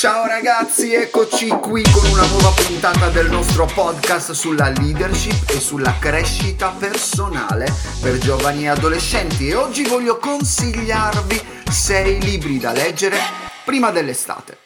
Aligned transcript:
Ciao 0.00 0.24
ragazzi, 0.24 0.94
eccoci 0.94 1.48
qui 1.48 1.82
con 1.82 2.06
una 2.10 2.26
nuova 2.28 2.52
puntata 2.52 3.10
del 3.10 3.28
nostro 3.28 3.66
podcast 3.66 4.32
sulla 4.32 4.70
leadership 4.70 5.50
e 5.50 5.60
sulla 5.60 5.98
crescita 5.98 6.70
personale 6.70 7.66
per 8.00 8.16
giovani 8.16 8.62
e 8.62 8.68
adolescenti 8.68 9.48
e 9.48 9.54
oggi 9.54 9.84
voglio 9.84 10.16
consigliarvi 10.16 11.38
6 11.70 12.18
libri 12.22 12.58
da 12.58 12.72
leggere 12.72 13.18
prima 13.62 13.90
dell'estate. 13.90 14.56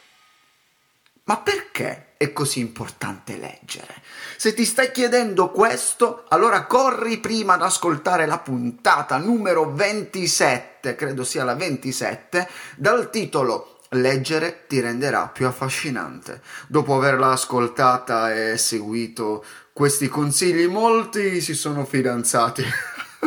Ma 1.25 1.35
perché 1.35 2.13
è 2.15 2.31
così 2.31 2.61
importante 2.61 3.35
leggere? 3.35 3.93
Se 4.37 4.53
ti 4.53 4.63
stai 4.63 4.89
chiedendo 4.91 5.51
questo, 5.51 6.23
allora 6.29 6.65
corri 6.65 7.17
prima 7.17 7.55
ad 7.55 7.61
ascoltare 7.61 8.25
la 8.25 8.39
puntata 8.39 9.17
numero 9.17 9.69
27, 9.69 10.95
credo 10.95 11.25
sia 11.25 11.43
la 11.43 11.55
27, 11.55 12.47
dal 12.77 13.09
titolo 13.09 13.74
Leggere 13.95 14.65
ti 14.67 14.79
renderà 14.79 15.27
più 15.27 15.47
affascinante. 15.47 16.41
Dopo 16.67 16.95
averla 16.95 17.31
ascoltata 17.31 18.33
e 18.33 18.57
seguito 18.57 19.43
questi 19.71 20.07
consigli, 20.07 20.67
molti 20.67 21.41
si 21.41 21.53
sono 21.53 21.85
fidanzati. 21.85 22.63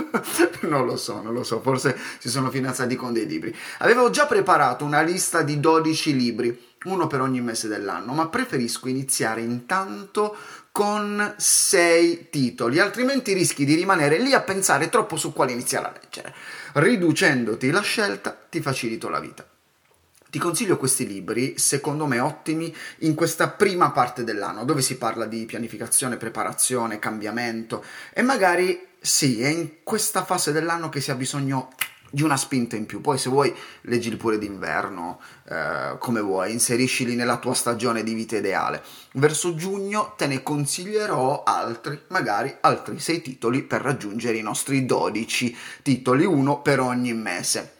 non 0.68 0.86
lo 0.86 0.96
so, 0.96 1.20
non 1.22 1.32
lo 1.32 1.42
so, 1.42 1.60
forse 1.60 1.96
si 2.18 2.28
sono 2.28 2.50
fidanzati 2.50 2.96
con 2.96 3.12
dei 3.12 3.26
libri. 3.26 3.54
Avevo 3.78 4.10
già 4.10 4.26
preparato 4.26 4.84
una 4.84 5.02
lista 5.02 5.42
di 5.42 5.60
12 5.60 6.16
libri, 6.16 6.66
uno 6.84 7.06
per 7.06 7.20
ogni 7.20 7.40
mese 7.40 7.68
dell'anno, 7.68 8.12
ma 8.12 8.28
preferisco 8.28 8.88
iniziare 8.88 9.40
intanto 9.40 10.36
con 10.70 11.34
6 11.36 12.28
titoli, 12.30 12.78
altrimenti 12.78 13.32
rischi 13.32 13.64
di 13.64 13.74
rimanere 13.74 14.18
lì 14.18 14.32
a 14.32 14.40
pensare 14.40 14.88
troppo 14.88 15.16
su 15.16 15.32
quale 15.32 15.52
iniziare 15.52 15.86
a 15.86 15.92
leggere. 16.00 16.34
Riducendoti 16.74 17.70
la 17.70 17.80
scelta 17.80 18.36
ti 18.48 18.60
facilito 18.60 19.08
la 19.08 19.20
vita. 19.20 19.44
Ti 20.30 20.38
consiglio 20.38 20.76
questi 20.76 21.06
libri, 21.06 21.54
secondo 21.56 22.06
me 22.06 22.20
ottimi, 22.20 22.74
in 22.98 23.14
questa 23.14 23.48
prima 23.48 23.92
parte 23.92 24.24
dell'anno, 24.24 24.64
dove 24.64 24.82
si 24.82 24.98
parla 24.98 25.24
di 25.24 25.46
pianificazione, 25.46 26.18
preparazione, 26.18 26.98
cambiamento 26.98 27.82
e 28.12 28.20
magari 28.20 28.88
sì, 29.00 29.40
è 29.42 29.48
in 29.48 29.82
questa 29.82 30.24
fase 30.24 30.52
dell'anno 30.52 30.90
che 30.90 31.00
si 31.00 31.10
ha 31.10 31.14
bisogno 31.14 31.70
di 32.10 32.22
una 32.22 32.36
spinta 32.36 32.76
in 32.76 32.86
più. 32.86 33.00
Poi 33.00 33.16
se 33.16 33.30
vuoi 33.30 33.54
leggili 33.82 34.16
pure 34.16 34.38
d'inverno, 34.38 35.20
eh, 35.48 35.96
come 35.98 36.20
vuoi, 36.20 36.52
inseriscili 36.52 37.14
nella 37.14 37.38
tua 37.38 37.54
stagione 37.54 38.02
di 38.02 38.14
vita 38.14 38.36
ideale. 38.36 38.82
Verso 39.12 39.54
giugno 39.54 40.14
te 40.16 40.26
ne 40.26 40.42
consiglierò 40.42 41.42
altri, 41.44 42.02
magari 42.08 42.54
altri 42.60 42.98
6 42.98 43.22
titoli 43.22 43.62
per 43.62 43.82
raggiungere 43.82 44.36
i 44.36 44.42
nostri 44.42 44.84
12 44.84 45.56
titoli, 45.82 46.24
uno 46.24 46.60
per 46.60 46.80
ogni 46.80 47.12
mese. 47.14 47.76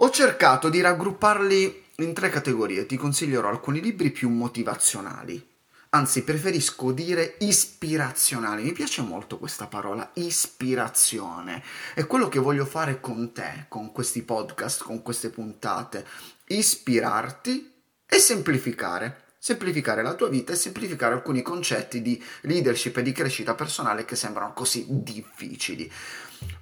Ho 0.00 0.10
cercato 0.10 0.68
di 0.68 0.80
raggrupparli 0.80 1.86
in 1.96 2.14
tre 2.14 2.28
categorie, 2.30 2.86
ti 2.86 2.96
consiglierò 2.96 3.48
alcuni 3.48 3.80
libri 3.80 4.12
più 4.12 4.28
motivazionali, 4.28 5.44
anzi 5.90 6.22
preferisco 6.22 6.92
dire 6.92 7.34
ispirazionali, 7.40 8.62
mi 8.62 8.70
piace 8.70 9.02
molto 9.02 9.38
questa 9.38 9.66
parola, 9.66 10.08
ispirazione, 10.14 11.64
è 11.94 12.06
quello 12.06 12.28
che 12.28 12.38
voglio 12.38 12.64
fare 12.64 13.00
con 13.00 13.32
te, 13.32 13.64
con 13.66 13.90
questi 13.90 14.22
podcast, 14.22 14.84
con 14.84 15.02
queste 15.02 15.30
puntate, 15.30 16.06
ispirarti 16.46 17.72
e 18.06 18.18
semplificare. 18.18 19.24
Semplificare 19.40 20.02
la 20.02 20.14
tua 20.14 20.28
vita 20.28 20.52
e 20.52 20.56
semplificare 20.56 21.14
alcuni 21.14 21.42
concetti 21.42 22.02
di 22.02 22.22
leadership 22.42 22.96
e 22.96 23.02
di 23.02 23.12
crescita 23.12 23.54
personale 23.54 24.04
che 24.04 24.16
sembrano 24.16 24.52
così 24.52 24.84
difficili. 24.88 25.90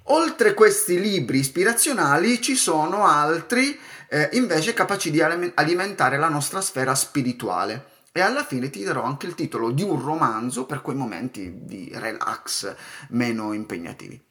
Oltre 0.09 0.53
questi 0.53 0.99
libri 0.99 1.39
ispirazionali 1.39 2.41
ci 2.41 2.55
sono 2.55 3.05
altri 3.05 3.77
eh, 4.09 4.29
invece 4.33 4.73
capaci 4.73 5.11
di 5.11 5.21
alimentare 5.21 6.17
la 6.17 6.29
nostra 6.29 6.61
sfera 6.61 6.95
spirituale. 6.95 7.95
E 8.11 8.21
alla 8.21 8.43
fine 8.43 8.69
ti 8.69 8.83
darò 8.83 9.03
anche 9.03 9.27
il 9.27 9.35
titolo 9.35 9.69
di 9.71 9.83
un 9.83 10.01
romanzo 10.01 10.65
per 10.65 10.81
quei 10.81 10.95
momenti 10.95 11.65
di 11.65 11.91
relax 11.93 12.75
meno 13.09 13.53
impegnativi. 13.53 14.26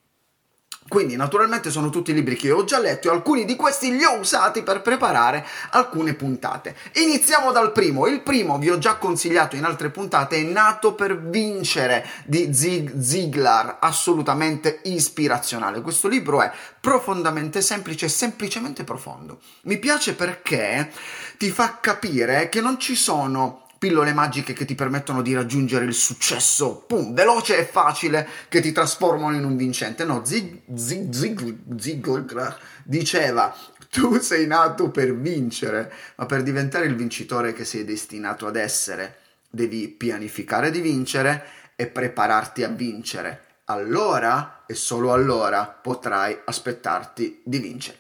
Quindi 0.89 1.17
naturalmente 1.17 1.71
sono 1.71 1.91
tutti 1.91 2.13
libri 2.13 2.37
che 2.37 2.53
ho 2.53 2.65
già 2.65 2.79
letto 2.79 3.09
e 3.09 3.11
alcuni 3.11 3.45
di 3.45 3.57
questi 3.57 3.91
li 3.97 4.05
ho 4.05 4.19
usati 4.19 4.63
per 4.63 4.83
preparare 4.83 5.45
alcune 5.71 6.15
puntate. 6.15 6.77
Iniziamo 6.95 7.51
dal 7.51 7.73
primo. 7.73 8.07
Il 8.07 8.21
primo 8.21 8.57
vi 8.59 8.71
ho 8.71 8.79
già 8.79 8.95
consigliato 8.95 9.57
in 9.57 9.65
altre 9.65 9.91
puntate, 9.91 10.37
è 10.37 10.43
Nato 10.43 10.95
per 10.95 11.21
vincere 11.21 12.07
di 12.25 12.55
Zig 12.55 13.01
Ziglar, 13.01 13.79
assolutamente 13.81 14.81
ispirazionale. 14.85 15.81
Questo 15.81 16.07
libro 16.07 16.41
è 16.41 16.53
profondamente 16.81 17.61
semplice, 17.63 18.09
semplicemente 18.09 18.85
profondo. 18.85 19.41
Mi 19.63 19.79
piace 19.79 20.15
perché 20.15 20.91
ti 21.37 21.51
fa 21.51 21.79
capire 21.81 22.49
che 22.49 22.61
non 22.61 22.79
ci 22.79 22.95
sono 22.95 23.66
pillole 23.87 24.13
magiche 24.13 24.53
che 24.53 24.65
ti 24.65 24.75
permettono 24.75 25.23
di 25.23 25.33
raggiungere 25.33 25.85
il 25.85 25.95
successo, 25.95 26.83
pum, 26.89 27.15
veloce 27.15 27.57
e 27.57 27.65
facile, 27.65 28.29
che 28.49 28.61
ti 28.61 28.73
trasformano 28.73 29.37
in 29.37 29.45
un 29.45 29.57
vincente. 29.57 30.05
No, 30.05 30.25
Zig, 30.25 30.63
Zig, 30.75 31.57
Zig, 31.79 32.57
diceva, 32.83 33.55
tu 33.89 34.19
sei 34.19 34.49
nato 34.49 34.91
per 34.91 35.15
vincere, 35.15 35.93
ma 36.17 36.27
per 36.27 36.43
diventare 36.43 36.87
il 36.87 36.97
vincitore 36.97 37.53
che 37.53 37.65
sei 37.65 37.85
destinato 37.85 38.49
ad 38.49 38.57
essere, 38.57 39.19
devi 39.49 39.87
pianificare 39.87 40.73
di 40.73 40.81
vincere 40.81 41.45
e 41.77 41.87
prepararti 41.87 42.65
a 42.65 42.69
vincere. 42.69 43.45
Allora, 43.67 44.65
e 44.67 44.75
solo 44.75 45.13
allora, 45.13 45.65
potrai 45.65 46.37
aspettarti 46.45 47.41
di 47.45 47.59
vincere. 47.59 47.99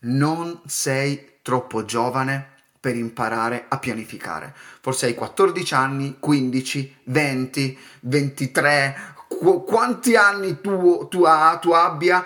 Non 0.00 0.60
sei 0.66 1.38
troppo 1.42 1.84
giovane 1.84 2.57
per 2.80 2.96
imparare 2.96 3.66
a 3.68 3.78
pianificare. 3.78 4.54
Forse 4.80 5.06
hai 5.06 5.14
14 5.14 5.74
anni, 5.74 6.16
15, 6.18 6.96
20, 7.04 7.78
23, 8.00 9.14
qu- 9.28 9.64
quanti 9.64 10.16
anni 10.16 10.60
tu, 10.60 11.06
tu, 11.08 11.22
ha, 11.24 11.58
tu 11.60 11.72
abbia, 11.72 12.24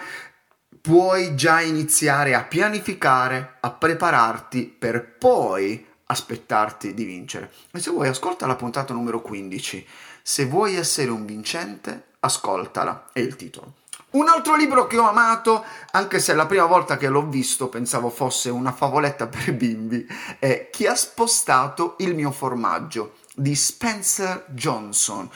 puoi 0.81 1.35
già 1.35 1.61
iniziare 1.61 2.35
a 2.35 2.43
pianificare, 2.43 3.57
a 3.61 3.71
prepararti 3.71 4.65
per 4.67 5.17
poi 5.19 5.87
aspettarti 6.07 6.93
di 6.95 7.05
vincere. 7.05 7.51
E 7.71 7.81
se 7.81 7.91
vuoi, 7.91 8.09
ascolta 8.09 8.47
la 8.47 8.57
puntata 8.57 8.93
numero 8.93 9.21
15. 9.23 9.87
Se 10.23 10.45
vuoi 10.45 10.77
essere 10.77 11.11
un 11.11 11.25
vincente, 11.25 12.11
ascoltala, 12.25 13.09
è 13.12 13.21
il 13.21 13.37
titolo. 13.37 13.75
Un 14.10 14.28
altro 14.28 14.56
libro 14.56 14.87
che 14.87 14.99
ho 14.99 15.09
amato, 15.09 15.65
anche 15.93 16.19
se 16.19 16.34
la 16.34 16.47
prima 16.47 16.66
volta 16.66 16.97
che 16.97 17.09
l'ho 17.09 17.27
visto 17.27 17.69
pensavo 17.69 18.10
fosse 18.10 18.50
una 18.50 18.72
favoletta 18.72 19.27
per 19.27 19.55
bimbi, 19.55 20.06
è 20.38 20.69
Chi 20.71 20.87
ha 20.87 20.94
spostato 20.94 21.97
il 21.99 22.15
mio 22.15 22.31
formaggio 22.31 23.15
di 23.34 23.55
Spencer 23.55 24.44
Johnson. 24.49 25.28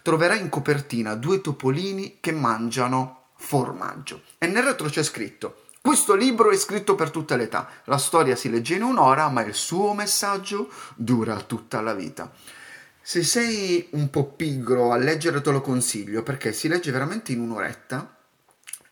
Troverai 0.00 0.40
in 0.40 0.48
copertina 0.48 1.14
due 1.14 1.40
topolini 1.40 2.18
che 2.20 2.32
mangiano 2.32 3.24
formaggio. 3.36 4.22
E 4.38 4.46
nel 4.46 4.62
retro 4.62 4.88
c'è 4.88 5.02
scritto 5.02 5.56
questo 5.82 6.14
libro 6.14 6.52
è 6.52 6.56
scritto 6.56 6.94
per 6.94 7.10
tutte 7.10 7.36
le 7.36 7.42
età. 7.42 7.68
La 7.86 7.98
storia 7.98 8.36
si 8.36 8.48
legge 8.48 8.76
in 8.76 8.84
un'ora, 8.84 9.28
ma 9.28 9.42
il 9.42 9.52
suo 9.52 9.94
messaggio 9.94 10.68
dura 10.94 11.40
tutta 11.40 11.80
la 11.80 11.92
vita. 11.92 12.30
Se 13.04 13.24
sei 13.24 13.88
un 13.92 14.10
po' 14.10 14.32
pigro 14.32 14.92
a 14.92 14.96
leggere 14.96 15.40
te 15.40 15.50
lo 15.50 15.60
consiglio 15.60 16.22
perché 16.22 16.52
si 16.52 16.68
legge 16.68 16.92
veramente 16.92 17.32
in 17.32 17.40
un'oretta 17.40 18.16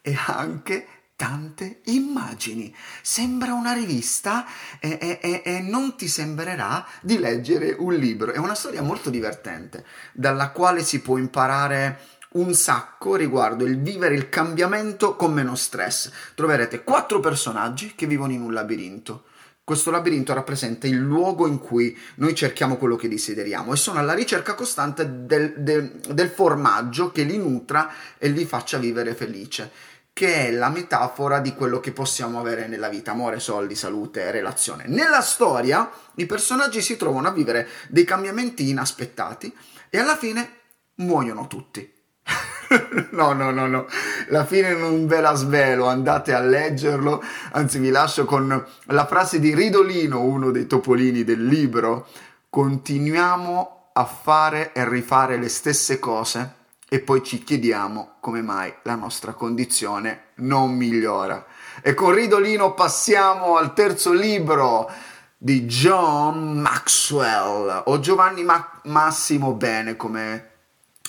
e 0.03 0.19
anche 0.27 0.87
tante 1.15 1.83
immagini. 1.85 2.75
Sembra 3.03 3.53
una 3.53 3.73
rivista 3.73 4.47
e, 4.81 5.21
e, 5.23 5.43
e, 5.45 5.61
non 5.61 5.95
ti 5.95 6.09
sembrerà 6.09 6.85
di 7.03 7.21
leggere 7.21 7.77
un 7.79 7.95
libro. 7.95 8.33
È 8.33 8.39
una 8.39 8.57
storia 8.57 8.83
molto 8.83 9.11
divertente, 9.11 9.85
dalla 10.13 10.51
quale 10.51 10.83
si 10.83 11.01
può 11.01 11.17
imparare 11.17 12.01
un 12.33 12.53
sacco 12.55 13.15
riguardo 13.15 13.65
il 13.65 13.81
vivere 13.81 14.17
il 14.17 14.29
cambiamento 14.29 15.15
con 15.15 15.33
meno 15.33 15.55
stress. 15.55 16.11
Troverete 16.35 16.83
quattro 16.83 17.21
personaggi 17.21 17.95
che 17.95 18.07
vivono 18.07 18.33
in 18.33 18.43
un 18.43 18.53
labirinto. 18.53 19.27
Questo 19.71 19.93
labirinto 19.93 20.35
rappresenta 20.35 20.89
il 20.89 20.97
luogo 20.97 21.47
in 21.47 21.61
cui 21.61 21.97
noi 22.17 22.35
cerchiamo 22.35 22.77
quello 22.77 22.97
che 22.97 23.09
desideriamo 23.09 23.73
e 23.73 23.77
sono 23.77 24.01
alla 24.01 24.15
ricerca 24.15 24.55
costante 24.55 25.27
del, 25.27 25.55
del, 25.59 25.93
del 26.13 26.29
formaggio 26.29 27.13
che 27.13 27.23
li 27.23 27.39
nutra 27.39 27.89
e 28.19 28.31
li 28.31 28.45
faccia 28.47 28.79
vivere 28.79 29.15
felice 29.15 29.71
che 30.13 30.49
è 30.49 30.51
la 30.51 30.71
metafora 30.71 31.39
di 31.39 31.55
quello 31.55 31.79
che 31.79 31.93
possiamo 31.93 32.41
avere 32.41 32.67
nella 32.67 32.89
vita, 32.89 33.13
amore, 33.13 33.39
soldi, 33.39 33.77
salute, 33.77 34.33
relazione. 34.33 34.89
Nella 34.89 35.21
storia 35.21 35.89
i 36.17 36.27
personaggi 36.27 36.83
si 36.83 36.97
trovano 36.97 37.29
a 37.29 37.33
vivere 37.33 37.69
dei 37.87 38.03
cambiamenti 38.03 38.69
inaspettati 38.69 39.57
e 39.89 39.99
alla 39.99 40.17
fine 40.17 40.51
muoiono 40.97 41.47
tutti. 41.47 41.89
no, 43.11 43.33
no, 43.33 43.51
no, 43.51 43.67
no, 43.67 43.87
la 44.29 44.45
fine 44.45 44.75
non 44.75 45.07
ve 45.07 45.21
la 45.21 45.35
svelo, 45.35 45.87
andate 45.87 46.33
a 46.33 46.41
leggerlo, 46.41 47.23
anzi 47.53 47.79
vi 47.79 47.91
lascio 47.91 48.25
con 48.25 48.65
la 48.85 49.07
frase 49.07 49.41
di 49.41 49.55
Ridolino, 49.55 50.21
uno 50.21 50.51
dei 50.51 50.67
topolini 50.67 51.25
del 51.25 51.45
libro, 51.45 52.07
continuiamo 52.49 53.91
a 53.93 54.05
fare 54.05 54.73
e 54.73 54.89
rifare 54.89 55.37
le 55.37 55.49
stesse 55.49 55.99
cose 55.99 56.59
e 56.89 57.01
poi 57.01 57.23
ci 57.23 57.43
chiediamo 57.43 58.17
come 58.21 58.43
mai 58.43 58.73
la 58.83 58.95
nostra 58.95 59.33
condizione 59.33 60.29
non 60.37 60.73
migliora. 60.73 61.45
E 61.83 61.95
con 61.95 62.13
Ridolino 62.13 62.75
passiamo 62.75 63.57
al 63.57 63.75
terzo 63.75 64.13
libro 64.13 64.91
di 65.37 65.65
John 65.67 66.59
Maxwell. 66.59 67.85
O 67.87 67.99
Giovanni 68.01 68.43
Ma- 68.43 68.81
Massimo 68.85 69.53
Bene 69.55 69.97
come 69.97 70.51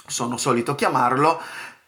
sono 0.07 0.37
solito 0.37 0.75
chiamarlo 0.75 1.41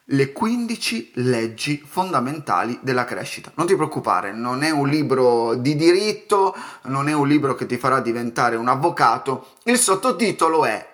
le 0.07 0.33
15 0.33 1.11
leggi 1.15 1.81
fondamentali 1.85 2.77
della 2.81 3.05
crescita. 3.05 3.51
Non 3.55 3.67
ti 3.67 3.75
preoccupare, 3.75 4.33
non 4.33 4.63
è 4.63 4.69
un 4.69 4.87
libro 4.87 5.55
di 5.55 5.75
diritto, 5.75 6.55
non 6.83 7.07
è 7.07 7.13
un 7.13 7.27
libro 7.27 7.55
che 7.55 7.65
ti 7.65 7.77
farà 7.77 8.01
diventare 8.01 8.55
un 8.55 8.67
avvocato. 8.67 9.53
Il 9.63 9.77
sottotitolo 9.77 10.65
è 10.65 10.91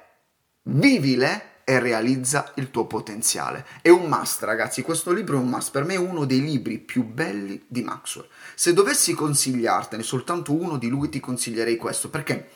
Vivile 0.64 1.50
e 1.64 1.80
realizza 1.80 2.52
il 2.56 2.70
tuo 2.70 2.86
potenziale. 2.86 3.66
È 3.82 3.90
un 3.90 4.06
must, 4.08 4.44
ragazzi, 4.44 4.82
questo 4.82 5.12
libro 5.12 5.38
è 5.38 5.40
un 5.40 5.50
must, 5.50 5.72
per 5.72 5.84
me 5.84 5.96
è 5.96 5.98
uno 5.98 6.26
dei 6.26 6.42
libri 6.42 6.78
più 6.80 7.04
belli 7.04 7.64
di 7.68 7.82
Maxwell. 7.82 8.28
Se 8.56 8.74
dovessi 8.74 9.14
consigliartene 9.14 10.04
soltanto 10.04 10.54
uno 10.54 10.78
di 10.78 10.88
lui 10.90 11.10
ti 11.10 11.20
consiglierei 11.20 11.78
questo, 11.78 12.10
perché 12.10 12.50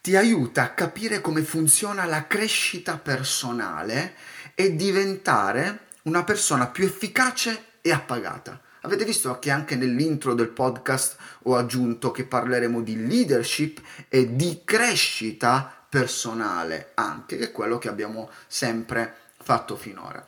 ti 0.00 0.16
aiuta 0.16 0.62
a 0.62 0.70
capire 0.70 1.20
come 1.20 1.42
funziona 1.42 2.04
la 2.04 2.26
crescita 2.26 2.96
personale 2.98 4.14
e 4.54 4.74
diventare 4.74 5.86
una 6.02 6.24
persona 6.24 6.66
più 6.68 6.84
efficace 6.84 7.64
e 7.80 7.92
appagata. 7.92 8.60
Avete 8.82 9.04
visto 9.04 9.38
che 9.38 9.50
anche 9.50 9.76
nell'intro 9.76 10.34
del 10.34 10.48
podcast 10.48 11.16
ho 11.44 11.56
aggiunto 11.56 12.10
che 12.10 12.24
parleremo 12.24 12.80
di 12.80 13.06
leadership 13.06 13.80
e 14.08 14.36
di 14.36 14.62
crescita 14.64 15.86
personale 15.88 16.92
anche, 16.94 17.36
che 17.36 17.44
è 17.46 17.52
quello 17.52 17.78
che 17.78 17.88
abbiamo 17.88 18.30
sempre 18.46 19.14
fatto 19.42 19.76
finora. 19.76 20.24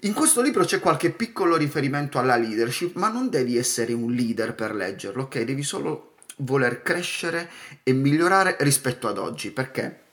In 0.00 0.14
questo 0.14 0.40
libro 0.40 0.64
c'è 0.64 0.80
qualche 0.80 1.10
piccolo 1.10 1.56
riferimento 1.56 2.18
alla 2.18 2.36
leadership, 2.36 2.96
ma 2.96 3.08
non 3.08 3.28
devi 3.28 3.56
essere 3.56 3.92
un 3.92 4.12
leader 4.12 4.54
per 4.54 4.74
leggerlo, 4.74 5.22
ok? 5.24 5.40
Devi 5.40 5.62
solo 5.62 6.15
voler 6.36 6.82
crescere 6.82 7.50
e 7.82 7.92
migliorare 7.92 8.56
rispetto 8.60 9.08
ad 9.08 9.18
oggi, 9.18 9.50
perché 9.50 10.04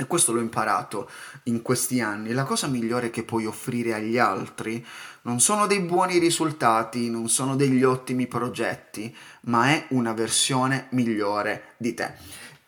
e 0.00 0.06
questo 0.06 0.32
l'ho 0.32 0.40
imparato 0.40 1.10
in 1.44 1.62
questi 1.62 2.00
anni. 2.00 2.32
La 2.32 2.44
cosa 2.44 2.68
migliore 2.68 3.10
che 3.10 3.22
puoi 3.22 3.44
offrire 3.44 3.92
agli 3.92 4.16
altri 4.16 4.84
non 5.22 5.40
sono 5.40 5.66
dei 5.66 5.80
buoni 5.80 6.18
risultati, 6.18 7.10
non 7.10 7.28
sono 7.28 7.54
degli 7.54 7.82
ottimi 7.82 8.26
progetti, 8.26 9.14
ma 9.42 9.68
è 9.68 9.86
una 9.90 10.14
versione 10.14 10.86
migliore 10.90 11.74
di 11.76 11.92
te. 11.92 12.14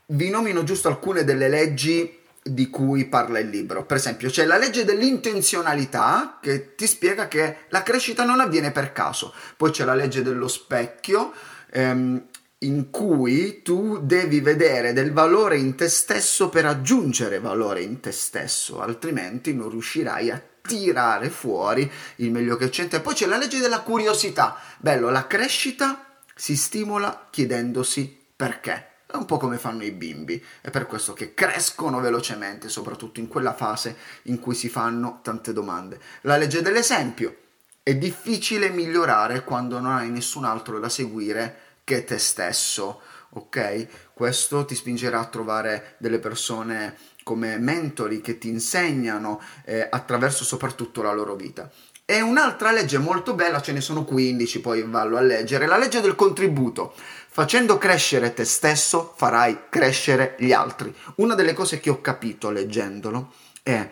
Vi 0.06 0.28
nomino 0.28 0.62
giusto 0.62 0.88
alcune 0.88 1.24
delle 1.24 1.48
leggi 1.48 2.18
di 2.42 2.68
cui 2.68 3.06
parla 3.06 3.38
il 3.38 3.48
libro. 3.48 3.86
Per 3.86 3.96
esempio, 3.96 4.28
c'è 4.28 4.44
la 4.44 4.58
legge 4.58 4.84
dell'intenzionalità 4.84 6.38
che 6.42 6.74
ti 6.74 6.86
spiega 6.86 7.28
che 7.28 7.58
la 7.68 7.82
crescita 7.82 8.24
non 8.24 8.40
avviene 8.40 8.72
per 8.72 8.92
caso. 8.92 9.32
Poi 9.56 9.70
c'è 9.70 9.84
la 9.84 9.94
legge 9.94 10.22
dello 10.22 10.48
specchio. 10.48 11.32
Ehm, 11.70 12.26
in 12.62 12.90
cui 12.90 13.62
tu 13.62 13.98
devi 14.02 14.40
vedere 14.40 14.92
del 14.92 15.12
valore 15.12 15.56
in 15.56 15.74
te 15.74 15.88
stesso 15.88 16.48
per 16.48 16.66
aggiungere 16.66 17.40
valore 17.40 17.82
in 17.82 18.00
te 18.00 18.12
stesso, 18.12 18.80
altrimenti 18.80 19.54
non 19.54 19.70
riuscirai 19.70 20.30
a 20.30 20.42
tirare 20.62 21.28
fuori 21.28 21.90
il 22.16 22.30
meglio 22.30 22.56
che 22.56 22.68
c'è. 22.68 22.88
Poi 23.00 23.14
c'è 23.14 23.26
la 23.26 23.36
legge 23.36 23.58
della 23.58 23.80
curiosità. 23.80 24.56
Bello, 24.78 25.10
la 25.10 25.26
crescita 25.26 26.20
si 26.34 26.56
stimola 26.56 27.28
chiedendosi 27.30 28.20
perché. 28.34 28.88
È 29.06 29.16
un 29.16 29.26
po' 29.26 29.36
come 29.36 29.58
fanno 29.58 29.84
i 29.84 29.90
bimbi, 29.90 30.42
è 30.62 30.70
per 30.70 30.86
questo 30.86 31.12
che 31.12 31.34
crescono 31.34 32.00
velocemente, 32.00 32.70
soprattutto 32.70 33.20
in 33.20 33.28
quella 33.28 33.52
fase 33.52 33.94
in 34.22 34.38
cui 34.40 34.54
si 34.54 34.70
fanno 34.70 35.18
tante 35.22 35.52
domande. 35.52 36.00
La 36.22 36.36
legge 36.36 36.62
dell'esempio. 36.62 37.36
È 37.82 37.94
difficile 37.96 38.70
migliorare 38.70 39.42
quando 39.42 39.80
non 39.80 39.90
hai 39.92 40.08
nessun 40.08 40.44
altro 40.44 40.78
da 40.78 40.88
seguire 40.88 41.71
che 41.84 42.04
te 42.04 42.18
stesso, 42.18 43.00
ok? 43.30 44.12
Questo 44.14 44.64
ti 44.64 44.74
spingerà 44.74 45.20
a 45.20 45.26
trovare 45.26 45.96
delle 45.98 46.18
persone 46.18 46.96
come 47.22 47.58
mentori 47.58 48.20
che 48.20 48.38
ti 48.38 48.48
insegnano 48.48 49.40
eh, 49.64 49.86
attraverso 49.90 50.44
soprattutto 50.44 51.02
la 51.02 51.12
loro 51.12 51.34
vita. 51.34 51.70
E 52.04 52.20
un'altra 52.20 52.72
legge 52.72 52.98
molto 52.98 53.34
bella, 53.34 53.62
ce 53.62 53.72
ne 53.72 53.80
sono 53.80 54.04
15, 54.04 54.60
poi 54.60 54.82
vallo 54.82 55.16
a 55.16 55.20
leggere, 55.20 55.66
la 55.66 55.78
legge 55.78 56.00
del 56.00 56.14
contributo. 56.14 56.94
Facendo 56.94 57.78
crescere 57.78 58.34
te 58.34 58.44
stesso 58.44 59.14
farai 59.16 59.68
crescere 59.70 60.36
gli 60.38 60.52
altri. 60.52 60.94
Una 61.16 61.34
delle 61.34 61.54
cose 61.54 61.80
che 61.80 61.90
ho 61.90 62.00
capito 62.00 62.50
leggendolo 62.50 63.32
è 63.62 63.88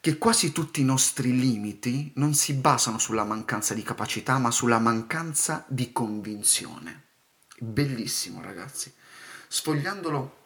che 0.00 0.18
quasi 0.18 0.52
tutti 0.52 0.80
i 0.80 0.84
nostri 0.84 1.36
limiti 1.36 2.12
non 2.16 2.34
si 2.34 2.52
basano 2.52 2.98
sulla 2.98 3.24
mancanza 3.24 3.74
di 3.74 3.82
capacità, 3.82 4.38
ma 4.38 4.50
sulla 4.52 4.78
mancanza 4.78 5.64
di 5.66 5.90
convinzione. 5.90 7.07
Bellissimo, 7.58 8.40
ragazzi. 8.42 8.92
Sfogliandolo 9.48 10.36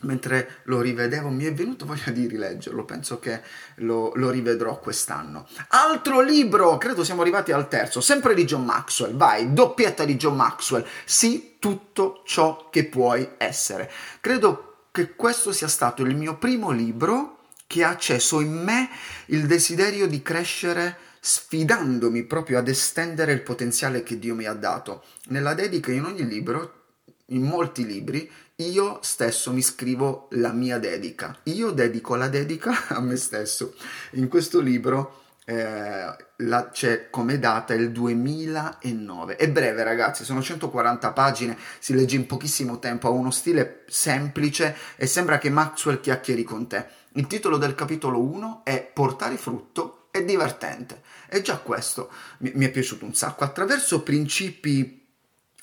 mentre 0.00 0.60
lo 0.64 0.80
rivedevo 0.80 1.30
mi 1.30 1.44
è 1.44 1.54
venuto 1.54 1.86
voglia 1.86 2.10
di 2.10 2.26
rileggerlo, 2.26 2.84
penso 2.84 3.18
che 3.18 3.40
lo, 3.76 4.12
lo, 4.14 4.30
rivedrò 4.30 4.78
quest'anno. 4.78 5.46
Altro 5.68 6.20
libro, 6.20 6.76
credo 6.76 7.02
siamo 7.02 7.22
arrivati 7.22 7.52
al 7.52 7.68
terzo, 7.68 8.00
sempre 8.00 8.34
di 8.34 8.44
John 8.44 8.64
Maxwell, 8.64 9.16
vai, 9.16 9.52
doppietta 9.52 10.04
di 10.04 10.16
John 10.16 10.36
Maxwell, 10.36 10.84
sì, 11.04 11.56
tutto 11.58 12.22
ciò 12.26 12.68
che 12.70 12.84
puoi 12.84 13.26
essere. 13.38 13.90
Credo 14.20 14.88
che 14.90 15.14
questo 15.14 15.52
sia 15.52 15.68
stato 15.68 16.02
il 16.02 16.14
mio 16.14 16.36
primo 16.36 16.70
libro 16.70 17.38
che 17.66 17.82
ha 17.82 17.88
acceso 17.88 18.40
in 18.40 18.52
me 18.52 18.88
il 19.26 19.46
desiderio 19.46 20.06
di 20.06 20.22
crescere 20.22 20.98
sfidandomi 21.26 22.22
proprio 22.22 22.56
ad 22.56 22.68
estendere 22.68 23.32
il 23.32 23.42
potenziale 23.42 24.04
che 24.04 24.16
Dio 24.16 24.36
mi 24.36 24.44
ha 24.44 24.52
dato. 24.52 25.02
Nella 25.24 25.54
dedica 25.54 25.90
in 25.90 26.04
ogni 26.04 26.24
libro, 26.24 26.84
in 27.26 27.42
molti 27.42 27.84
libri, 27.84 28.30
io 28.56 29.00
stesso 29.02 29.52
mi 29.52 29.60
scrivo 29.60 30.28
la 30.32 30.52
mia 30.52 30.78
dedica. 30.78 31.36
Io 31.44 31.72
dedico 31.72 32.14
la 32.14 32.28
dedica 32.28 32.86
a 32.94 33.00
me 33.00 33.16
stesso. 33.16 33.74
In 34.12 34.28
questo 34.28 34.60
libro 34.60 35.24
eh, 35.44 36.16
la, 36.36 36.70
c'è 36.70 37.10
come 37.10 37.40
data 37.40 37.74
il 37.74 37.90
2009. 37.90 39.34
È 39.34 39.50
breve, 39.50 39.82
ragazzi, 39.82 40.22
sono 40.22 40.40
140 40.40 41.10
pagine, 41.10 41.58
si 41.80 41.92
legge 41.92 42.14
in 42.14 42.26
pochissimo 42.26 42.78
tempo, 42.78 43.08
ha 43.08 43.10
uno 43.10 43.32
stile 43.32 43.82
semplice 43.88 44.76
e 44.94 45.08
sembra 45.08 45.38
che 45.38 45.50
Maxwell 45.50 45.98
chiacchieri 45.98 46.44
con 46.44 46.68
te. 46.68 46.86
Il 47.14 47.26
titolo 47.26 47.56
del 47.56 47.74
capitolo 47.74 48.20
1 48.22 48.60
è 48.62 48.88
Portare 48.94 49.36
frutto 49.36 49.95
è 50.18 50.24
divertente. 50.24 51.02
E 51.28 51.42
già 51.42 51.58
questo 51.58 52.10
mi, 52.38 52.52
mi 52.54 52.66
è 52.66 52.70
piaciuto 52.70 53.04
un 53.04 53.14
sacco. 53.14 53.44
Attraverso 53.44 54.02
principi 54.02 55.04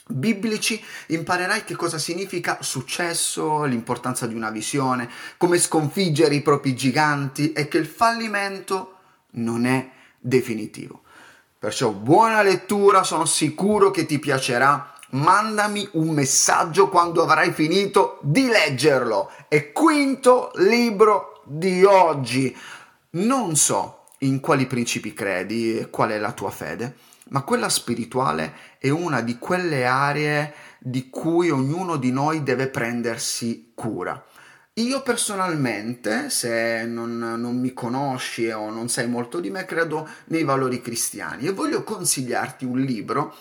biblici 0.05 0.83
imparerai 1.07 1.63
che 1.63 1.75
cosa 1.75 1.97
significa 1.97 2.57
successo, 2.61 3.63
l'importanza 3.63 4.27
di 4.27 4.35
una 4.35 4.49
visione, 4.49 5.09
come 5.37 5.57
sconfiggere 5.57 6.35
i 6.35 6.41
propri 6.41 6.75
giganti 6.75 7.53
e 7.53 7.67
che 7.67 7.77
il 7.77 7.87
fallimento 7.87 8.97
non 9.31 9.65
è 9.65 9.89
definitivo. 10.19 11.01
Perciò 11.57 11.91
buona 11.91 12.41
lettura, 12.41 13.03
sono 13.03 13.25
sicuro 13.25 13.89
che 13.89 14.05
ti 14.05 14.19
piacerà. 14.19 14.91
Mandami 15.11 15.87
un 15.93 16.09
messaggio 16.09 16.89
quando 16.89 17.23
avrai 17.23 17.53
finito 17.53 18.19
di 18.21 18.47
leggerlo. 18.47 19.31
E 19.47 19.71
quinto 19.71 20.51
libro 20.55 21.41
di 21.45 21.85
oggi. 21.85 22.53
Non 23.11 23.55
so 23.55 24.02
in 24.25 24.39
quali 24.39 24.65
principi 24.65 25.13
credi 25.13 25.87
qual 25.89 26.11
è 26.11 26.17
la 26.17 26.31
tua 26.31 26.49
fede, 26.49 26.95
ma 27.29 27.41
quella 27.43 27.69
spirituale 27.69 28.53
è 28.77 28.89
una 28.89 29.21
di 29.21 29.37
quelle 29.37 29.85
aree 29.85 30.53
di 30.79 31.09
cui 31.09 31.49
ognuno 31.49 31.95
di 31.95 32.11
noi 32.11 32.43
deve 32.43 32.67
prendersi 32.67 33.71
cura. 33.73 34.21
Io 34.77 35.03
personalmente, 35.03 36.31
se 36.31 36.83
non, 36.85 37.17
non, 37.17 37.59
mi 37.59 37.73
conosci 37.73 38.49
o 38.49 38.71
non 38.71 38.89
sai 38.89 39.07
molto 39.07 39.39
di 39.39 39.51
me, 39.51 39.65
credo 39.65 40.09
nei 40.25 40.43
valori 40.43 40.81
cristiani 40.81 41.45
e 41.45 41.51
voglio 41.51 41.83
consigliarti 41.83 42.65
un 42.65 42.79
libro 42.79 43.35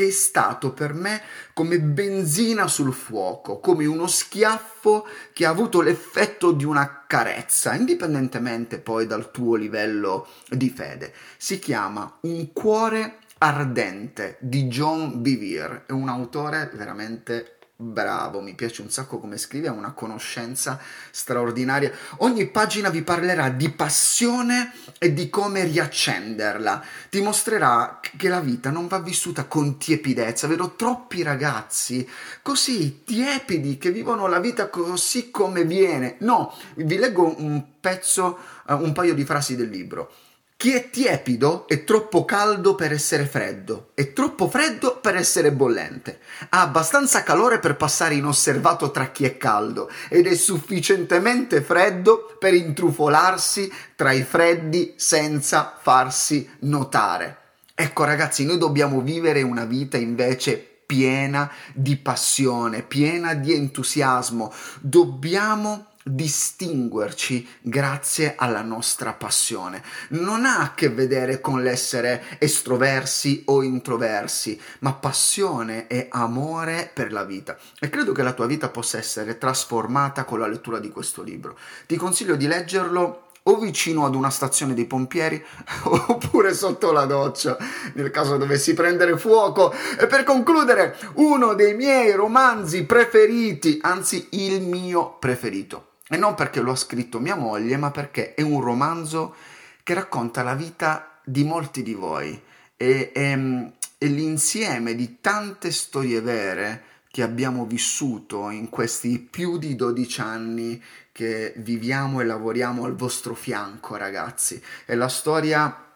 che 0.00 0.06
è 0.06 0.10
stato 0.10 0.72
per 0.72 0.94
me 0.94 1.20
come 1.52 1.78
benzina 1.78 2.66
sul 2.68 2.94
fuoco, 2.94 3.60
come 3.60 3.84
uno 3.84 4.06
schiaffo 4.06 5.06
che 5.34 5.44
ha 5.44 5.50
avuto 5.50 5.82
l'effetto 5.82 6.52
di 6.52 6.64
una 6.64 7.04
carezza, 7.06 7.74
indipendentemente 7.74 8.78
poi 8.78 9.06
dal 9.06 9.30
tuo 9.30 9.56
livello 9.56 10.26
di 10.48 10.70
fede. 10.70 11.12
Si 11.36 11.58
chiama 11.58 12.16
Un 12.22 12.50
cuore 12.54 13.18
ardente 13.36 14.38
di 14.40 14.68
John 14.68 15.20
Bevere, 15.20 15.84
è 15.86 15.92
un 15.92 16.08
autore 16.08 16.70
veramente 16.72 17.58
bravo, 17.80 18.42
mi 18.42 18.54
piace 18.54 18.82
un 18.82 18.90
sacco 18.90 19.18
come 19.18 19.38
scrive, 19.38 19.68
ha 19.68 19.72
una 19.72 19.92
conoscenza 19.92 20.78
straordinaria. 21.10 21.90
Ogni 22.18 22.46
pagina 22.46 22.90
vi 22.90 23.02
parlerà 23.02 23.48
di 23.48 23.70
passione 23.70 24.72
e 24.98 25.14
di 25.14 25.30
come 25.30 25.64
riaccenderla. 25.64 26.84
Ti 27.08 27.20
mostrerà 27.22 28.00
che 28.16 28.28
la 28.28 28.40
vita 28.40 28.70
non 28.70 28.86
va 28.86 28.98
vissuta 28.98 29.44
con 29.44 29.78
tiepidezza, 29.78 30.46
vedo 30.46 30.74
troppi 30.76 31.22
ragazzi 31.22 32.06
così 32.42 33.02
tiepidi 33.02 33.78
che 33.78 33.90
vivono 33.90 34.26
la 34.26 34.40
vita 34.40 34.68
così 34.68 35.30
come 35.30 35.64
viene. 35.64 36.16
No, 36.20 36.54
vi 36.74 36.98
leggo 36.98 37.34
un 37.40 37.64
pezzo, 37.80 38.38
uh, 38.66 38.74
un 38.74 38.92
paio 38.92 39.14
di 39.14 39.24
frasi 39.24 39.56
del 39.56 39.70
libro. 39.70 40.12
Chi 40.60 40.74
è 40.74 40.90
tiepido 40.90 41.66
è 41.66 41.84
troppo 41.84 42.26
caldo 42.26 42.74
per 42.74 42.92
essere 42.92 43.24
freddo, 43.24 43.92
è 43.94 44.12
troppo 44.12 44.46
freddo 44.50 44.98
per 45.00 45.16
essere 45.16 45.52
bollente. 45.52 46.20
Ha 46.50 46.60
abbastanza 46.60 47.22
calore 47.22 47.58
per 47.60 47.76
passare 47.76 48.16
inosservato 48.16 48.90
tra 48.90 49.10
chi 49.10 49.24
è 49.24 49.38
caldo 49.38 49.90
ed 50.10 50.26
è 50.26 50.34
sufficientemente 50.34 51.62
freddo 51.62 52.36
per 52.38 52.52
intrufolarsi 52.52 53.72
tra 53.96 54.12
i 54.12 54.22
freddi 54.22 54.92
senza 54.96 55.78
farsi 55.80 56.46
notare. 56.58 57.38
Ecco 57.74 58.04
ragazzi, 58.04 58.44
noi 58.44 58.58
dobbiamo 58.58 59.00
vivere 59.00 59.40
una 59.40 59.64
vita 59.64 59.96
invece 59.96 60.58
piena 60.84 61.50
di 61.72 61.96
passione, 61.96 62.82
piena 62.82 63.32
di 63.32 63.54
entusiasmo. 63.54 64.52
Dobbiamo 64.80 65.89
distinguerci 66.02 67.46
grazie 67.60 68.34
alla 68.36 68.62
nostra 68.62 69.12
passione. 69.12 69.82
Non 70.10 70.44
ha 70.44 70.60
a 70.60 70.74
che 70.74 70.88
vedere 70.88 71.40
con 71.40 71.62
l'essere 71.62 72.22
estroversi 72.38 73.42
o 73.46 73.62
introversi, 73.62 74.60
ma 74.80 74.94
passione 74.94 75.86
e 75.86 76.08
amore 76.10 76.90
per 76.92 77.12
la 77.12 77.24
vita. 77.24 77.56
E 77.78 77.88
credo 77.90 78.12
che 78.12 78.22
la 78.22 78.32
tua 78.32 78.46
vita 78.46 78.68
possa 78.68 78.98
essere 78.98 79.38
trasformata 79.38 80.24
con 80.24 80.38
la 80.38 80.46
lettura 80.46 80.78
di 80.78 80.90
questo 80.90 81.22
libro. 81.22 81.58
Ti 81.86 81.96
consiglio 81.96 82.36
di 82.36 82.46
leggerlo 82.46 83.26
o 83.44 83.58
vicino 83.58 84.04
ad 84.04 84.14
una 84.14 84.28
stazione 84.28 84.74
dei 84.74 84.84
pompieri 84.84 85.42
oppure 85.84 86.52
sotto 86.52 86.92
la 86.92 87.06
doccia 87.06 87.56
nel 87.94 88.10
caso 88.10 88.36
dovessi 88.36 88.74
prendere 88.74 89.16
fuoco 89.16 89.72
e 89.98 90.06
per 90.06 90.24
concludere 90.24 90.94
uno 91.14 91.54
dei 91.54 91.74
miei 91.74 92.12
romanzi 92.12 92.84
preferiti 92.84 93.78
anzi 93.80 94.28
il 94.32 94.60
mio 94.60 95.16
preferito 95.18 95.89
e 96.12 96.16
non 96.16 96.34
perché 96.34 96.60
lo 96.60 96.72
ha 96.72 96.76
scritto 96.76 97.20
mia 97.20 97.36
moglie, 97.36 97.76
ma 97.76 97.92
perché 97.92 98.34
è 98.34 98.42
un 98.42 98.60
romanzo 98.60 99.36
che 99.84 99.94
racconta 99.94 100.42
la 100.42 100.54
vita 100.54 101.20
di 101.24 101.44
molti 101.44 101.84
di 101.84 101.94
voi 101.94 102.40
e, 102.76 103.12
e, 103.14 103.72
e 103.96 104.06
l'insieme 104.06 104.96
di 104.96 105.20
tante 105.20 105.70
storie 105.70 106.20
vere 106.20 106.82
che 107.08 107.22
abbiamo 107.22 107.64
vissuto 107.64 108.50
in 108.50 108.68
questi 108.68 109.20
più 109.20 109.56
di 109.56 109.76
12 109.76 110.20
anni 110.20 110.82
che 111.12 111.54
viviamo 111.58 112.20
e 112.20 112.24
lavoriamo 112.24 112.84
al 112.84 112.96
vostro 112.96 113.34
fianco, 113.34 113.96
ragazzi. 113.96 114.60
È 114.84 114.94
la 114.96 115.08
storia 115.08 115.92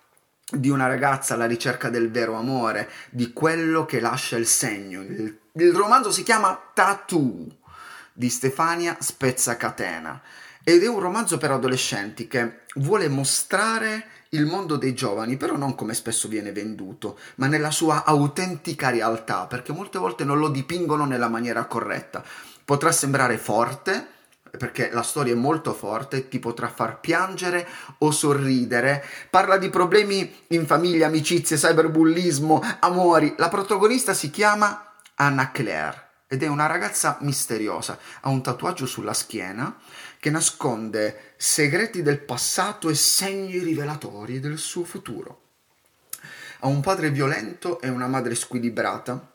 di 0.49 0.69
una 0.69 0.87
ragazza 0.87 1.35
alla 1.35 1.47
ricerca 1.47 1.89
del 1.89 2.11
vero 2.11 2.35
amore, 2.35 2.89
di 3.11 3.33
quello 3.33 3.85
che 3.85 3.99
lascia 3.99 4.37
il 4.37 4.47
segno. 4.47 5.03
Il, 5.03 5.39
il 5.53 5.73
romanzo 5.73 6.13
si 6.13 6.23
chiama 6.23 6.71
Tattoo 6.73 7.63
di 8.17 8.31
Stefania 8.31 8.97
Spezzacatena 9.01 10.23
ed 10.63 10.83
è 10.83 10.89
un 10.89 11.01
romanzo 11.01 11.37
per 11.37 11.51
adolescenti 11.51 12.27
che 12.27 12.61
vuole 12.77 13.09
mostrare 13.09 14.07
il 14.31 14.47
mondo 14.47 14.77
dei 14.77 14.95
giovani, 14.95 15.37
però 15.37 15.57
non 15.57 15.75
come 15.75 15.95
spesso 15.95 16.27
viene 16.27 16.53
venduto, 16.53 17.19
ma 17.37 17.47
nella 17.47 17.71
sua 17.71 18.05
autentica 18.05 18.91
realtà, 18.91 19.47
perché 19.47 19.73
molte 19.73 19.99
volte 19.99 20.25
non 20.25 20.39
lo 20.39 20.49
dipingono 20.49 21.05
nella 21.05 21.29
maniera 21.29 21.67
corretta. 21.67 22.25
Potrà 22.65 22.93
sembrare 22.93 23.37
forte, 23.37 24.07
perché 24.57 24.91
la 24.91 25.03
storia 25.03 25.35
è 25.35 25.37
molto 25.37 25.75
forte, 25.75 26.29
ti 26.29 26.39
potrà 26.39 26.69
far 26.69 26.99
piangere 26.99 27.67
o 27.99 28.11
sorridere. 28.11 29.05
Parla 29.29 29.59
di 29.59 29.69
problemi 29.69 30.33
in 30.49 30.67
famiglia, 30.67 31.07
amicizie, 31.07 31.57
cyberbullismo, 31.57 32.63
amori. 32.81 33.35
La 33.37 33.49
protagonista 33.49 34.15
si 34.15 34.31
chiama 34.31 34.95
Anna 35.17 35.51
Claire 35.51 36.04
ed 36.27 36.43
è 36.43 36.47
una 36.47 36.67
ragazza 36.67 37.19
misteriosa. 37.21 37.99
Ha 38.21 38.29
un 38.29 38.43
tatuaggio 38.43 38.87
sulla 38.87 39.13
schiena 39.13 39.77
che 40.19 40.31
nasconde 40.31 41.35
segreti 41.37 42.03
del 42.03 42.21
passato 42.21 42.89
e 42.89 42.95
segni 42.95 43.59
rivelatori 43.59 44.41
del 44.41 44.59
suo 44.59 44.85
futuro. 44.85 45.41
Ha 46.61 46.67
un 46.67 46.81
padre 46.81 47.11
violento 47.11 47.81
e 47.81 47.89
una 47.89 48.07
madre 48.07 48.35
squilibrata 48.35 49.33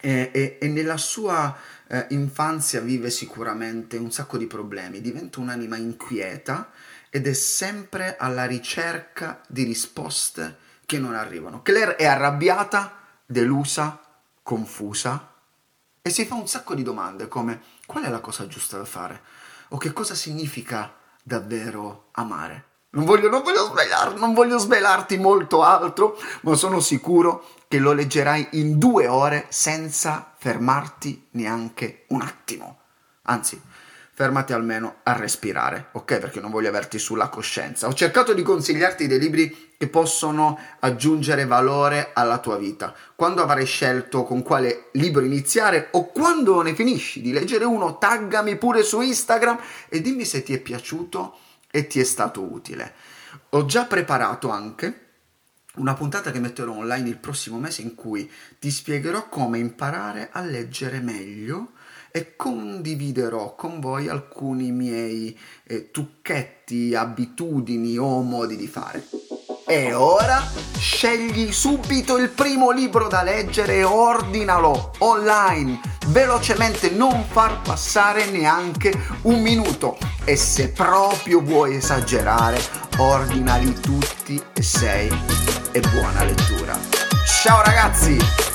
e, 0.00 0.30
e, 0.32 0.58
e 0.60 0.68
nella 0.68 0.98
sua 0.98 1.56
eh, 1.86 2.06
infanzia 2.10 2.80
vive 2.80 3.08
sicuramente 3.08 3.96
un 3.96 4.12
sacco 4.12 4.36
di 4.36 4.46
problemi, 4.46 5.00
diventa 5.00 5.40
un'anima 5.40 5.76
inquieta 5.76 6.70
ed 7.08 7.26
è 7.26 7.32
sempre 7.32 8.16
alla 8.18 8.44
ricerca 8.44 9.40
di 9.48 9.62
risposte 9.64 10.58
che 10.84 10.98
non 10.98 11.14
arrivano. 11.14 11.62
Claire 11.62 11.96
è 11.96 12.04
arrabbiata, 12.04 12.98
delusa, 13.24 13.98
confusa 14.42 15.31
e 16.04 16.10
si 16.10 16.26
fa 16.26 16.34
un 16.34 16.48
sacco 16.48 16.74
di 16.74 16.82
domande 16.82 17.28
come 17.28 17.62
qual 17.86 18.02
è 18.04 18.10
la 18.10 18.18
cosa 18.18 18.48
giusta 18.48 18.76
da 18.76 18.84
fare 18.84 19.22
o 19.68 19.76
che 19.78 19.92
cosa 19.92 20.16
significa 20.16 20.92
davvero 21.22 22.08
amare. 22.12 22.70
Non 22.90 23.04
voglio, 23.04 23.30
non, 23.30 23.42
voglio 23.42 23.64
svelar, 23.66 24.16
non 24.16 24.34
voglio 24.34 24.58
svelarti 24.58 25.16
molto 25.16 25.62
altro, 25.62 26.18
ma 26.42 26.54
sono 26.56 26.80
sicuro 26.80 27.48
che 27.68 27.78
lo 27.78 27.92
leggerai 27.92 28.48
in 28.52 28.78
due 28.78 29.06
ore 29.06 29.46
senza 29.48 30.34
fermarti 30.36 31.28
neanche 31.30 32.04
un 32.08 32.20
attimo. 32.20 32.80
Anzi, 33.22 33.58
fermati 34.12 34.52
almeno 34.52 34.96
a 35.04 35.14
respirare, 35.14 35.88
ok? 35.92 36.18
Perché 36.18 36.40
non 36.40 36.50
voglio 36.50 36.68
averti 36.68 36.98
sulla 36.98 37.28
coscienza. 37.28 37.86
Ho 37.86 37.94
cercato 37.94 38.34
di 38.34 38.42
consigliarti 38.42 39.06
dei 39.06 39.18
libri 39.18 39.71
che 39.82 39.88
possono 39.88 40.56
aggiungere 40.78 41.44
valore 41.44 42.10
alla 42.12 42.38
tua 42.38 42.56
vita. 42.56 42.94
Quando 43.16 43.42
avrai 43.42 43.66
scelto 43.66 44.22
con 44.22 44.44
quale 44.44 44.90
libro 44.92 45.24
iniziare 45.24 45.88
o 45.90 46.12
quando 46.12 46.62
ne 46.62 46.72
finisci 46.76 47.20
di 47.20 47.32
leggere 47.32 47.64
uno, 47.64 47.98
taggami 47.98 48.54
pure 48.58 48.84
su 48.84 49.00
Instagram 49.00 49.58
e 49.88 50.00
dimmi 50.00 50.24
se 50.24 50.44
ti 50.44 50.54
è 50.54 50.60
piaciuto 50.60 51.36
e 51.68 51.88
ti 51.88 51.98
è 51.98 52.04
stato 52.04 52.42
utile. 52.42 52.94
Ho 53.50 53.64
già 53.64 53.86
preparato 53.86 54.50
anche 54.50 55.00
una 55.78 55.94
puntata 55.94 56.30
che 56.30 56.38
metterò 56.38 56.74
online 56.74 57.08
il 57.08 57.18
prossimo 57.18 57.58
mese 57.58 57.82
in 57.82 57.96
cui 57.96 58.30
ti 58.60 58.70
spiegherò 58.70 59.28
come 59.28 59.58
imparare 59.58 60.28
a 60.30 60.42
leggere 60.42 61.00
meglio 61.00 61.72
e 62.12 62.36
condividerò 62.36 63.56
con 63.56 63.80
voi 63.80 64.06
alcuni 64.06 64.70
miei 64.70 65.36
eh, 65.64 65.90
trucchetti, 65.90 66.94
abitudini 66.94 67.98
o 67.98 68.22
modi 68.22 68.54
di 68.54 68.68
fare. 68.68 69.31
E 69.72 69.94
ora 69.94 70.46
scegli 70.76 71.50
subito 71.50 72.18
il 72.18 72.28
primo 72.28 72.70
libro 72.72 73.08
da 73.08 73.22
leggere 73.22 73.76
e 73.76 73.84
ordinalo 73.84 74.92
online, 74.98 75.80
velocemente, 76.08 76.90
non 76.90 77.24
far 77.26 77.62
passare 77.62 78.26
neanche 78.26 78.92
un 79.22 79.40
minuto. 79.40 79.96
E 80.24 80.36
se 80.36 80.68
proprio 80.72 81.40
vuoi 81.40 81.76
esagerare, 81.76 82.60
ordinali 82.98 83.72
tutti 83.80 84.38
e 84.52 84.62
sei 84.62 85.08
e 85.70 85.80
buona 85.80 86.22
lettura. 86.22 86.78
Ciao 87.42 87.62
ragazzi! 87.62 88.51